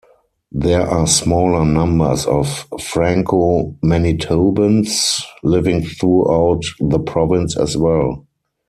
There 0.51 0.81
are 0.81 1.05
smaller 1.05 1.63
numbers 1.63 2.25
of 2.25 2.65
Franco-Manitobans 2.81 5.21
living 5.43 5.83
throughout 5.85 6.63
the 6.79 6.97
province 6.97 7.55
as 7.55 7.77
well. 7.77 8.25